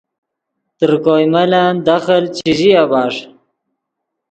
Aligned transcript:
تر 0.77 0.91
کوئے 1.03 1.25
ملن 1.33 1.73
دخل 1.87 2.23
چے 2.35 2.49
ژیا 2.57 2.83
بݰ 2.91 3.13